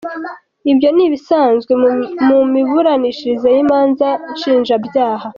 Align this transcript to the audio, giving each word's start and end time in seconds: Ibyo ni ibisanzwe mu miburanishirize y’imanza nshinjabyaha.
Ibyo 0.71 0.89
ni 0.95 1.03
ibisanzwe 1.07 1.71
mu 2.29 2.39
miburanishirize 2.53 3.47
y’imanza 3.55 4.07
nshinjabyaha. 4.33 5.27